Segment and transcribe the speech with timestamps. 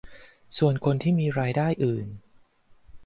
[0.57, 2.07] ส่วนคนที่มีรายได้อื่น